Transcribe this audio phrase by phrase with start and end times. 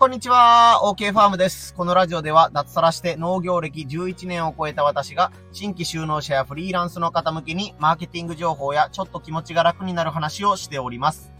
[0.00, 0.80] こんにちは。
[0.82, 1.74] OK ファームです。
[1.74, 11.30] このラジオでは脱サラして農業歴11年を超えた私が新規就農者やフリーランスの方向けにマーケティング情報やちょっと気持ちが楽になる話をしております。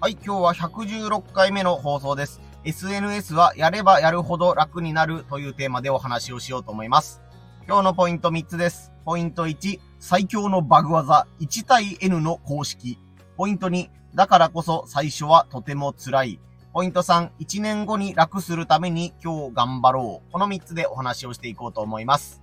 [0.00, 2.40] はい、今日は116回目の放送です。
[2.62, 7.20] SNS はやればやるほど楽になるというテーマでお話をしようと思います。
[7.66, 8.92] 今日のポイント3つです。
[9.04, 13.00] ポイント1、最強のバグ技1対 N の公式。
[13.36, 16.40] ポイント2、だからこそ最初はとても辛い。
[16.76, 20.30] ポイント3、1年後に楽するために今日頑張ろう。
[20.30, 22.42] この3つでお話をしていこうと思います。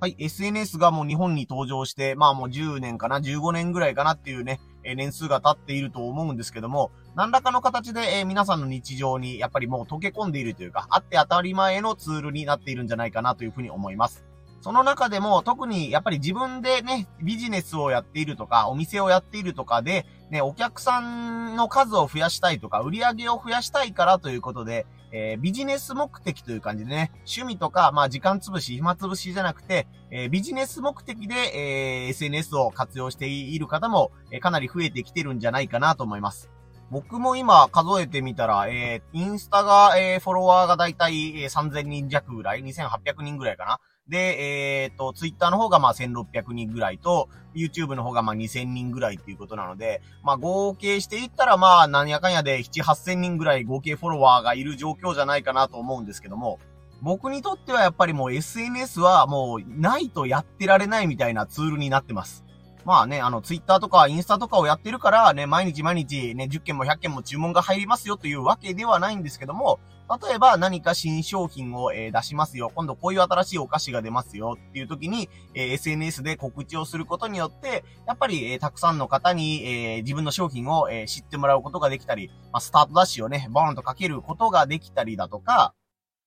[0.00, 4.58] はい、SNS がもう日本に登場して、まあもう10年かな、15年ぐらいかなっていうね、
[4.96, 14.24] 年数が経っていると思うんですけども、何らかの形で、え皆さんの日常にやっぱりもう溶け込んでいるというか、あって当たり前のツールになっているんじゃないかなというふうに思います。
[14.64, 36.50] その中でも特にやっぱり自分でね、ビジネスをやっているとか、お店をやっているとかで、ね、お客さんの数を増やしたいとか、売り上げを増やしたいからということで、えー、ビジネス目的という感じでね、趣味とか、まあ時間潰し、暇潰しじゃなくて、えー、ビジネス目的で、えー、SNS を活用している方も、えかなり増えてきてるんじゃないかなと思います。
[36.90, 43.78] 僕も今数えてみたら、えー、インスタが、えー、フォロワーがだいたい3000人弱ぐらい、2800人ぐらいかな。
[44.08, 56.58] で、えっ、ー、と、ツイッターの方がまあ1600人ぐらいと、YouTube の方がまあ2000人ぐらいっていうことなので、まあ合計していったらまあ何やかんやで7、8000人ぐらい合計フォロワーがいる状況じゃないかなと思うんですけども、
[57.00, 62.44] 僕にとってはやっぱりもう SNS はもうないとやってられないみたいなツールになってます。
[62.84, 72.70] まあね、あの、ツイッターとかインスタとかをやってるから、ね、毎日毎日ね、10件も100件も注文が入りますよというわけではないんですけども、例えば何か新商品を、え、出しますよ。
[72.74, 85.74] 今度こういう新しいお菓子が出ますよっていう時に、え、SNS で告知をすることによって、やっぱり、え、たくさんの方に、え自分の商品を、え知ってもらうことができたり、ま、スタートダッシュをね、ボーンとかけることができたりだとか、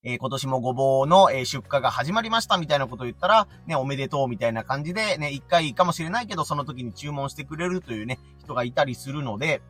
[0.04, 9.62] え、今年もごぼうの、え、出荷が始まりましたみたいなことを言ったら、ね、おめでとうみたいな感じで、ね、一回かもしれないけど、その時に注文してくれるというね、人がいたりするので、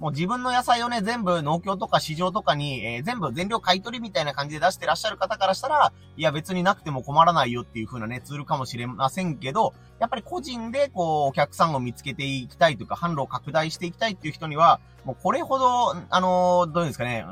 [0.00, 17.26] もう自分の野菜をね、全部農協とか市場とかに、えー、全部全量買い取りみたいな感じで出してらっしゃる方からしたら、いや別になくても困らないよっていう風なね、ツールかもしれませんけど、やっぱり個人でこう、お客さんを見つけていきたいというか、販路を拡大していきたいっていう人には、もうこれほど、あのー、どういうんですかね、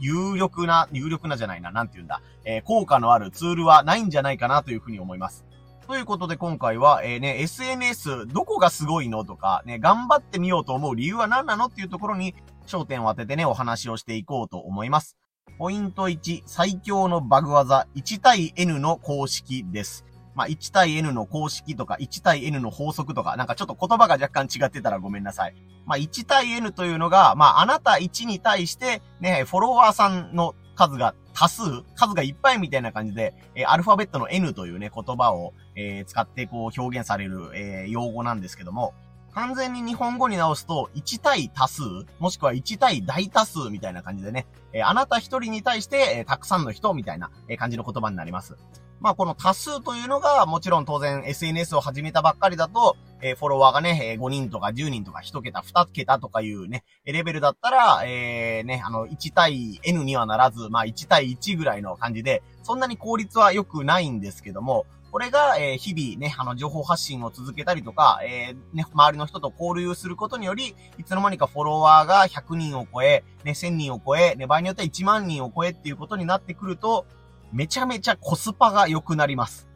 [0.00, 5.44] 有力な、有力なじゃないな、なんて言うんだ、えー、効果のあるツールはないんじゃないかなというふうに思います。
[5.88, 12.34] ということで今回は、えー、ね、SNS どこがすごいのとか、ね、頑張ってみようと思う理由は何なのっていうところに
[12.66, 15.16] 焦点を当ててね、お話をしていこうと思います。
[15.58, 20.04] ポイント1、最強のバグ技、1対 N の公式です。
[20.34, 25.54] まあ、1対 N の公式とか、1対 N の法則とか、なんかちょっと言葉が若干違ってたらごめんなさい。
[25.86, 31.62] まあ、1対 N というのが、まあ、あなた1に対して、ね、フォロワーさんの数が多数、
[31.94, 38.92] 数がいっぱいみたいな感じで、え、アルファベットの N というね、言葉を、え、使ってこう表現される、え、用語なんですけども、
[39.34, 41.82] 完全に日本語に直すと、1対多数、
[42.18, 48.56] もしくは1対大多数みたいな感じでね、えあなた一人に対して、えたくさんの人みたいな、え感じの言葉になります。
[49.00, 77.06] まあ、この多数というのが、もちろん当然 SNS を始めたばっかりだと、えー、フォロワーがね、5人とか10人とか1桁、2桁とかいうね、レベルだったら、えー、ね、あの、1対 N にはならず、まあ、1対1ぐらいの感じで、そんなに効率は良くないんですけども、これが、えー、日々ね、あの、情報発信を続けたりとか、えー、ね、周りの人と交流することにより、いつの間にかフォロワーが100人を超え、ね、1000人を超え、ね、場合によっては1万人を超えっていうことになってくると、
[77.52, 79.68] めちゃめちゃコスパが良くなります。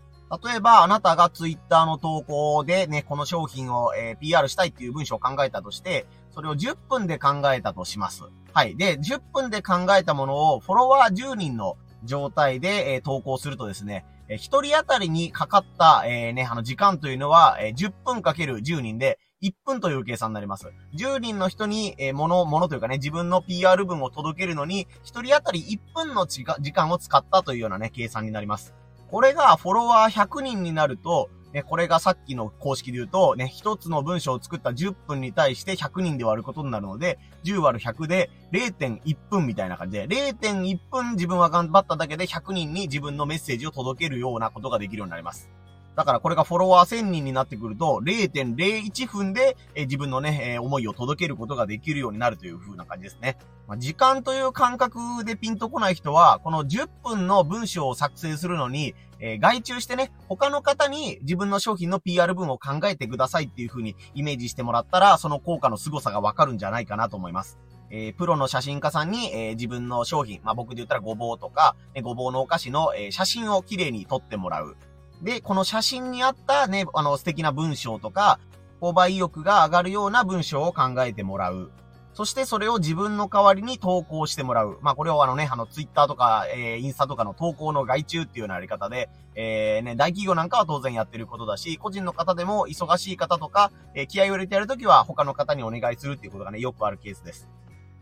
[0.44, 8.22] 例えば、あなたがツイッターの投稿でね、この商品を、えー、PR したいっていう文章を考えたとして、それを10分で考えたとします。
[8.55, 8.75] はい。
[8.77, 20.73] で、10分で考えたものをフォロワー10人の状態で、えー、投稿するとですね、えー、1人当たりにかかった、えー、ね、あの時間というのは、えー、10分かける10人で、1分という計算になります。
[20.95, 28.75] 10人の人に、えー、もの、ものというかね、自分の PR 文を届けるのに、1人当たり1分の時間を使ったというようなね、計算になります。
[29.11, 45.50] これがフォロワー100人になると、ね、これがさっきの公式で言うと、ね、一つの文章を作った10分に対して100人で割ることになるので、10割る100で0.1分みたいな感じで、0.1分自分は頑張っただけで100人に自分のメッセージを届けるようなことができるようになります。
[45.94, 53.39] だからこれがフォロワー1000人になってくると、0.01分で、え自分のね、え思いを届けることができるようになるという風な感じですね。
[53.69, 67.59] まあ、時間という感覚でピンとこない人は、この10分の文章を作成するのに、えー、外注してね、他の方に自分の商品の PR 文を考えてくださいっていう風にイメージしてもらったら、その効果の凄さがわかるんじゃないかなと思います。
[67.91, 74.77] えー、プロの写真家さんに、えー、自分の商品、まあ、僕で言ったらごぼうとか、ね、ごぼうのお菓子の、えー、写真をきれいに撮ってもらう。
[75.23, 78.41] で、この写真にあったね、あの、素敵な文章とか、
[78.81, 81.71] 購買意欲が上がるような文章を考えてもらう。
[82.15, 84.79] そしてそれを自分の代わりに投稿してもらう。
[84.83, 97.49] まあこれをあのね、あのツイッターとか、えー、インスタとかの投稿の外注っていうようなやり方で、えー、ね、大企業なんかは当然やってることだし、個人の方でも忙しい方とか、えー、気合を入れてやるときは他の方にお願いするっていうことがね、よくあるケースです。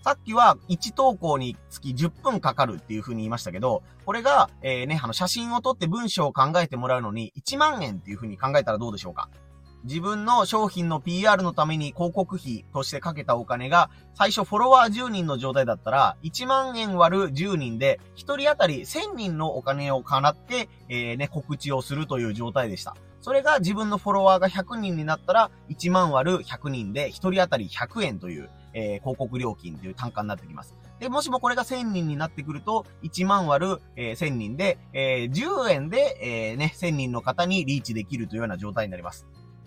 [0.02, 9.28] さっきは1投稿につき10分かかるっていう風に言いましたけど、これが、えー、ね、あの写真を撮って文章を考えてもらうのに1万円っていう風に考えたらどうでしょうか
[9.84, 22.94] 自分の商品の PR のために広告費としてかけたお金が、最初フォロワー10人の状態だったら、1万円割る10人で、1人当たり1000人のお金を払って、えー、ね、告知をするという状態でした。
[23.22, 30.74] それが自分のフォロワーが100人になったら、1万割る100人で、1人当たり100円という、えー、広告料金という単価になってきます。
[30.98, 39.26] で、もしもこれが1000人になってくると、1万割る、えー、1000人で、えー、10円で、えー、ね、1000人の方にリーチできるというような状態になります。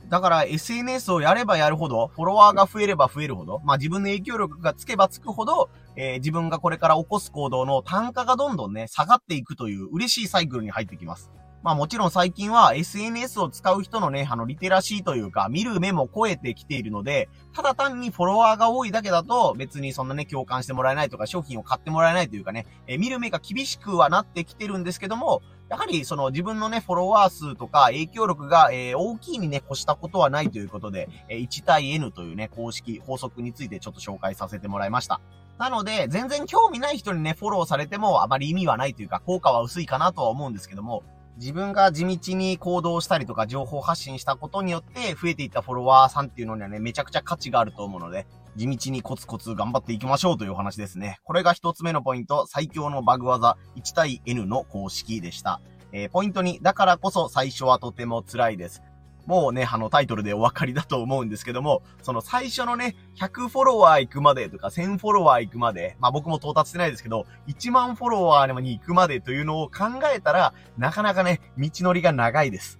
[0.09, 11.31] だから SNS をやればやるほど、フォロワーが増えれば増えるほど、まあ自分の影響力がつけばつくほど、えー、自分がこれから起こす行動の単価がどんどんね、下がっていくという嬉しいサイクルに入ってきます。
[11.63, 35.21] まあもちろん最近は SNS を使う人のね、あのリテラシーというか、見る目も超えてきているので、ただ単にフォロワーが多いだけだと、別にそんなね、共感してもらえないとか、商品を買ってもらえないというかね、えー、見る目が厳しくはなってきてるんですけども、やはりその自分のね、フォロワー数とか影響力が、えー、大きいにね、越したことはないということで、えー、1対 N というね、公式、法則についてちょっと紹介させてもらいました。
[35.57, 41.03] なので、全然興味ない人にね、フォローされてもあまり意味はないというか、効果は薄いかなとは思うんですけども、
[41.37, 51.19] 自分が地道に行動したりとか情報発信したことによって増えていったフォロワーさんっていうのにはね、めちゃくちゃ価値があると思うので、地道にコツコツ頑張っていきましょうというお話ですね。
[51.23, 55.59] これが一つ目のポイント、最強のバグ技1対 N の公式でした。
[55.91, 58.83] えー、ポイント2、だからこそ最初はとても辛いです。
[59.25, 72.79] もうね、あのタイトルでお分かりだと思うんですけども、その最初のね、100フォロワー行くまでとか1000フォロワー行くまで、まあ僕も到達してないですけど、1万フォロワーに行くまでというのを考えたら、なかなかね、道のりが長いです。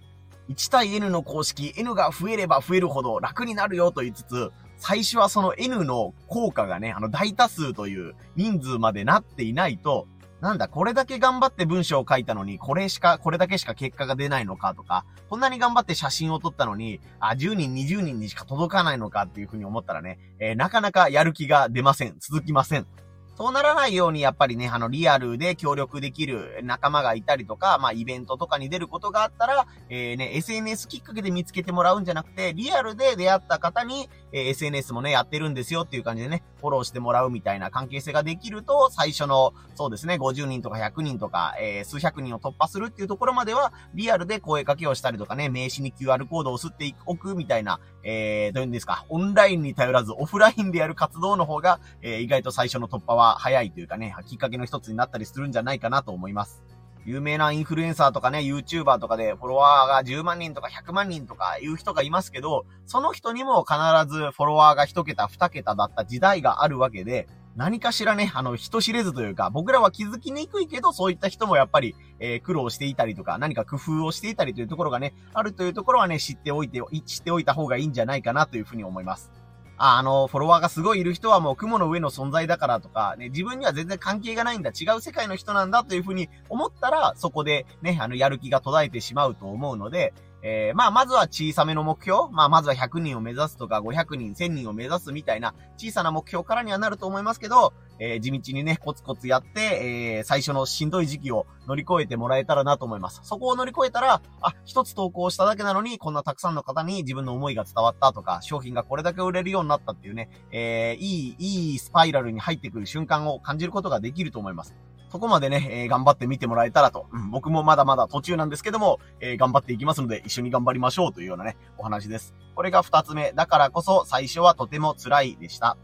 [0.50, 10.08] 1対 N の公式、N が増えれば増えるほど楽になるよと言いつつ、最初はその N の効果がね、あの大多数という人数までなっていないと、
[10.44, 22.18] なんだ、これだけ頑張って文章を書いたのに、これしか、これだけしか結果が出ないのかとか、こんなに頑張って写真を撮ったのに、あ、10人、20人にしか届かないのかっていうふうに思ったらね、えー、なかなかやる気が出ません。
[22.20, 22.86] 続きません。
[23.36, 56.64] そうならないように、やっぱりね、あの、リアルで協力できる仲間がいたりとか、まあ、イベントとかに出ることがあったら、えー、ね、SNS きっかけで見つけてもらうんじゃなくて、リアルで出会った方に、えー、SNS もね、やってるんですよっていう感じでね、フォローしてもらうみたいな関係性ができると、最初の、そうですね、50人とか100人とか、えー、数百人を突破するっていうところまでは、リアルで声かけをしたりとかね、名刺に QR コードを吸っておくみたいな、えー、どういうんですか、オンラインに頼らずオフラインでやる活動の方が、えー、意外と最初の突破は早いというかね、きっかけの一つになったりするんじゃないかなと思います。
[57.06, 63.76] 有名なインフルエンサーとかね、YouTuber とかでフォロワーが10万人とか100万人とかいう人がいますけど、その人にも必
[64.10, 79.32] ずフォロワーが1桁、2桁だった時代があるわけで、何かしらね、あの、人知れずというか、僕らは気づきにくいけど、そういった人もやっぱり、えー、苦労していたりとか、何か工夫をしていたりというところがね、あるというところはね、知っておいて、知っておいた方がいいんじゃないかなというふうに思います。
[79.78, 90.14] あ、あの、フォロワーがすごいいる人はもう雲の上の存在だからとか、ね、自分には全然関係がないんだ、違う世界の人なんだというふうに思ったら、そこでね、あの、やる気が途絶えてしまうと思うので、
[90.46, 92.30] えー、まあ、まずは小さめの目標。
[92.32, 103.22] まあ、まずは100人を目指すとか、500人、1000人を目指すみたいな小さな目標からにはなると思いますけど、えー、地道にね、コツコツやって、えー、最初のしんどい時期を乗り越えてもらえたらなと思います。
[103.24, 114.76] そこを乗り越えたら、あ、一つ投稿しただけなのに、こんなたくさんの方に自分の思いが伝わったとか、商品がこれだけ売れるようになったっていうね、えー、いい、いいスパイラルに入ってくる瞬間を感じることができると思います。
[115.14, 117.06] そこまでね、えー、頑張って見てもらえたらと。
[117.14, 122.34] うん、僕もまだまだ途中なんですけども、えー、頑張っていきますので、一緒に頑張りましょうというようなね、お話です。
[122.56, 123.32] これが二つ目。
[123.32, 125.78] だからこそ、最初はとても辛いでした。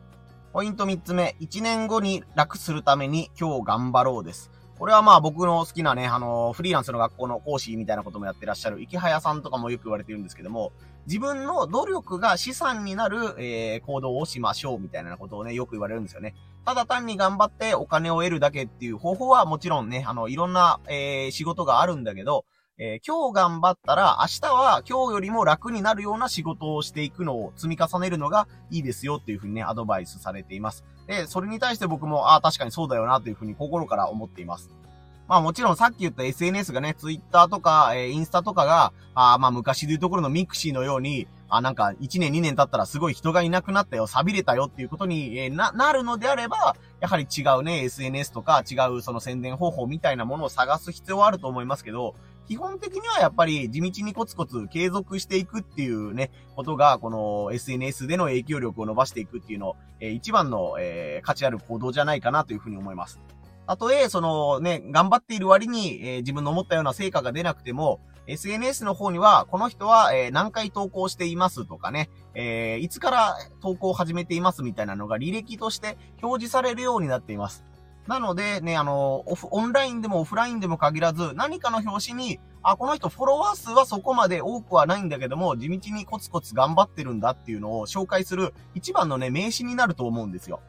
[0.51, 1.36] ポイント三つ目。
[1.39, 4.50] 一年後に楽するために今日頑張ろうです。
[4.79, 10.71] これはまあ僕の好きなね、あの、フリーランスの学校の講師みたいなこともやってらっしゃる池早さんとかもよく言われてるんですけども、
[11.05, 16.33] 自分の努力が資産になる、えー、行動をしましょうみたいなことをね、よく言われるんですよね。
[16.69, 22.45] ただ単に頑張ってお金を得るだけっていう方法はもちろんね、あの、いろんな、えー、仕事があるんだけど、
[22.77, 30.83] えー、今日頑張ったら、明日は今日よりも楽になるような仕事をしていくのを積み重ねるのがいいですよっていうふうにね、アドバイスされています。
[31.07, 34.69] で、それに対して僕も、ああ、確かにそうだよなというふうに心から思っています。
[35.27, 52.15] まあもちろんさっき言った SNS がね、Twitter とか、えー、インスタとかが、あまあ昔でいうところの mixi のように、あ、なんか1年2年経ったらすごい人がいなくなったよ、寂れたよっていうことに、え、な、なるのであれば、やはり違うね、SNS とか違うその宣伝方法みたいなものを探す必要はあると思いますけど、
[52.48, 63.20] 基本的にはやっぱり地道にコツコツ継続していくっていうね、ことが、この SNS での影響力を伸ばしていくっていうの、えー、一番の、え、価値ある行動じゃないかなというふうに思います。
[63.68, 77.65] たとえ、そのね、頑張っている割に、え、自分の思ったような成果が出なくても、SNS の方には、この人は、え、何回投稿していますとかね、え、いつから投稿を始めていますみたいなのが履歴として表示されるようになっています。
[78.07, 90.59] なのでね、あの、オフ、オンラインでもオフラインでも限らず、何かの表紙に、あ、この人フォロワー数はそこまで多くはないんだけども、地道にコツコツ頑張ってるんだっていうのを紹介する一番のね、名刺になると思うんですよ。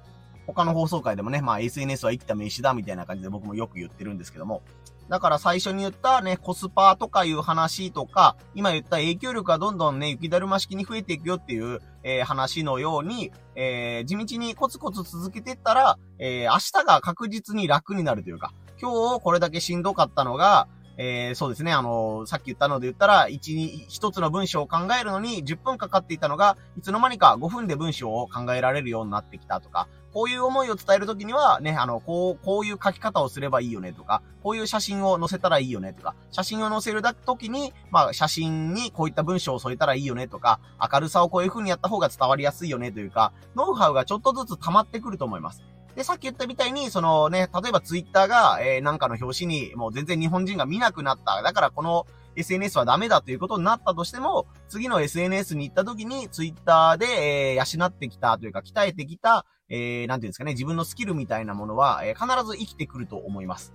[0.52, 4.62] 他の放送回でもね、まあ SNS は生きた名刺だみたいな感じで僕もよく言ってるんですけども。
[5.10, 20.68] だから最初に言ったね、コスパとかいう話とか、今言った影響力がどんどんね、雪だるま式に増えていくよっていう、えー、話のように、えー、地道にコツコツ続けていったら、えー、明日が確実に楽になるというか、今日これだけしんどかったのが、
[21.02, 40.60] えー、そうですね、あの、さっき言ったので言ったら、一、一つの文章を考えるのに10分かかっていたのが、いつの間にか5分で文章を考えられるようになってきたとか、こういう思いを伝えるときには、ね、あの、こう、こういう書き方をすればいいよねとか、こういう写真を載せたらいいよねとか、写真を載せるときに、まあ、写真にこういった文章を添えたらいいよねとか、
[40.92, 45.64] 明るさをこういう風にやった方が伝わりやすいよねというか、ノウハウがちょっとずつ溜まってくると思います。
[45.96, 51.42] で、さっき言ったみたいに、そのね、例えばツイッターが、えー、なんかの表紙に、もう全然日本人が見なくなった。
[51.42, 52.06] だからこの
[52.36, 63.74] SNS はダメだということになったとしても、次の SNS に行った時に、ツイッターで、えー、養ってきたというか、鍛えてきた、えー、なんていうんですかね、自分のスキルみたいなものは、えー、必ず生きてくると思います。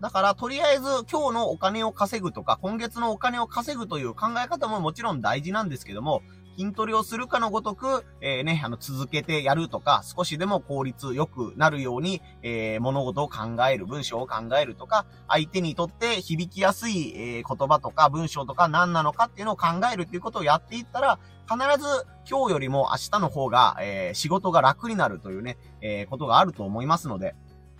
[0.00, 6.22] だから、とりあえず今日のお金を稼ぐとか、今月のお金を稼ぐという考え方ももちろん大事なんですけども、
[6.56, 27.34] 筋トレをするかのごとく、えー、ね、あの、続けてやるとか、少しでも効率良くなるように、えー、物事を考える、文章を考えるとか、相手にとって響きやすい、えー、言葉とか文章とか何なのかっていうのを考えるっていうことをやっていったら、必ず今日よりも明日の方が、えー、仕事が楽になるというね、えー、ことがあると思いますので、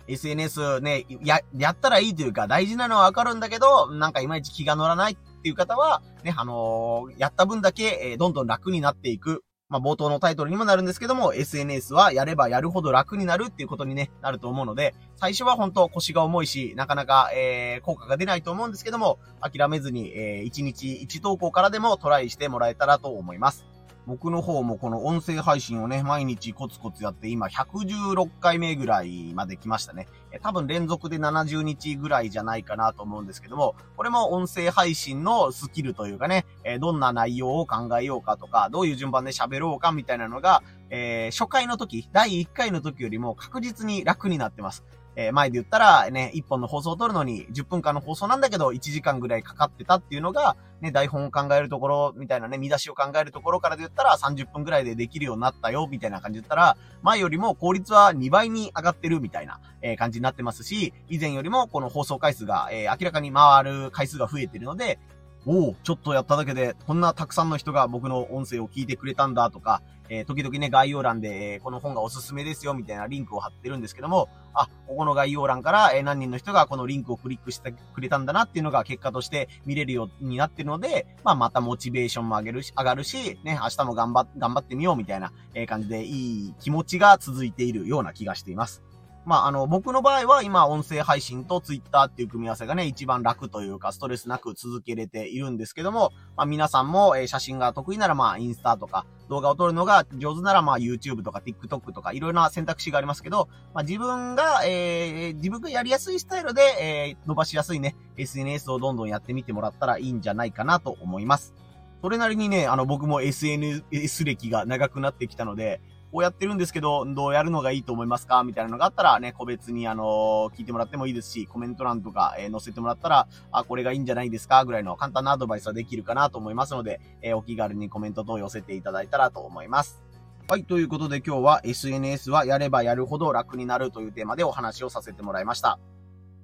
[0.07, 9.43] SNS ね、や、やったらいいというか大事なのはわかるんだけど、なんかいまいち気が乗らないっていう方は、ね、あのー、やった分だけ、えー、どんどん楽になっていく。
[9.67, 23.65] まあ、冒頭のタイトルにもなるんですけども、SNS はやればやるほど楽になるっていうことにね、なると思うので、最初は本当腰が重いし、なかなか、えー、効果が出ないと思うんですけども、諦めずに、えー、1日1投稿からでもトライしてもらえたらと思います。
[24.07, 30.07] 僕の方もこの音声配信をね、毎日コツコツやって今116回目ぐらいまで来ましたね。
[30.41, 36.45] 多分連続で70日ぐらいじゃないかなと思うんですけども、これも音声配信のスキルというかね、
[36.79, 44.83] どんな内容を考えようかとか、どういう順番で喋ろうかみたいなのが、えー、初回の時、第1回の時よりも確実に楽になってます。
[45.15, 64.99] えー、前で言ったらね、1本の放送を撮るのに10分間の放送なんだけど1時間ぐらいかかってたっていうのが、ね、台本を考えるところみたいなね、見出しを考えるところからで言ったら30分ぐらいでできるようになったよ、みたいな感じで言ったら、前よりも効率は2倍に上がってるみたいな、え、感じになってますし、以前よりもこの放送回数が、えー、明らかに回る回数が増えてるので、
[65.47, 88.81] おお、ちょっとやっただけで、こんなたくさんの人が僕の音声を聞いてくれたんだとか、えー、時々ね、概要欄で、えー、この本がおすすめですよ、みたいなリンクを貼ってるんですけども、あ、ここの概要欄から、えー、何人の人がこのリンクをクリックしてくれたんだなっていうのが結果として見れるようになってるので、まあ、またモチベーションも上げるし、上がるし、ね、明日も頑張、頑張ってみようみたいな、え感じでいい気持ちが続いているような気がしています。
[89.25, 111.55] まあ、あの、僕の場合は今、音声配信とツイッターっていう組み合わせがね、一番楽というか、ストレスなく続けれているんですけども、まあ、皆さんも、え、写真が得意なら、まあ、インスタとか、動画を撮るのが上手なら、まあ、YouTube とか TikTok とか、いろいろな選択肢がありますけど、まあ、自分が、えー、自分がやりやすいスタイルで、えー、伸ばしやすいね、SNS をどんどんやってみてもらったらいいんじゃないかなと思います。
[112.03, 115.81] それなりにね、あの、僕も SNS 歴が長くなってきたので、
[116.15, 118.41] こうやってるんですけど、どうやるのがいいと思いますか？
[118.45, 124.63] みたいなのがあったらね、個別にあの聞いてもらってもいいですし、コメント欄とか、え、載せてもらったら、あ、これがいいんじゃないですか？
[124.63, 130.01] ぐらいの簡単なアドバイスはできるかなと思いますので、え、お気軽にコメント等を寄せていただいたらと思います。
[130.47, 135.79] はい、ということで今日は SNS はやればやるほど楽になるというテーマでお話をさせてもらいました。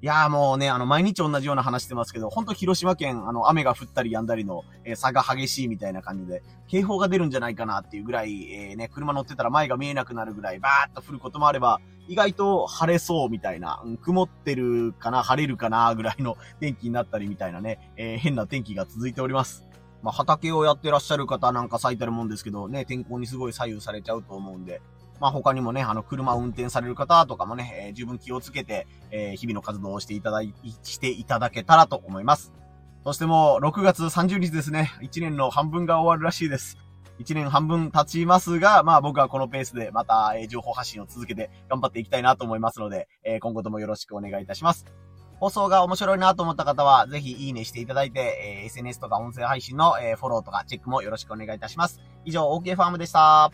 [0.04, 19.64] いやーもうね、あの、毎日同じような話してますけど、ほんと広島県、あの、雨が降ったり止んだりの、えー、差が激しいみたいな感じで、警報が出るんじゃないかなっていうぐらい、えー、ね、車乗ってたら前が見えなくなるぐらい、バーっと降ることもあれば、意外と晴れそうみたいな、うん、曇ってるかな、晴れるかな、ぐらいの 天気になったりみたいなね、えー、変な天気が続いております。
[20.02, 24.82] まあ、畑をやってらっしゃる方なんか咲いてるもんですけど、ね、天候にすごい左右されちゃうと思うんで、
[25.22, 30.52] まあ、他にもね、あの、車を運転される方とかもね、えー、十分気をつけて、えー、日々の活動をしていただい、
[30.82, 32.52] していただけたらと思います。
[33.04, 36.80] そしてもう、6月30日ですね、1年の半分が終わるらしいです。
[37.20, 44.88] 1年半分経ちますが、まあ僕はこのペースでまた、えー、情報発信を続けて頑張っていきたいなと思いますので、えー、今後ともよろしくお願いいたします。
[45.40, 52.00] 放送が面白いなと思った方は、ぜひいいねしていただいて、えー、SNS とか音声配信の、え、フォローとかチェックもよろしくお願いいたします。
[52.26, 53.52] 以上、OK ファームでした。